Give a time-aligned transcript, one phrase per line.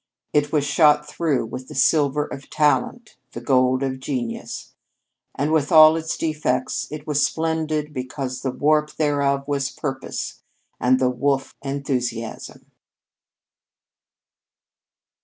[0.33, 4.73] It was shot through with the silver of talent, the gold of genius.
[5.35, 10.41] And with all of its defects it was splendid because the warp thereof was purpose
[10.79, 12.71] and the woof enthusiasm.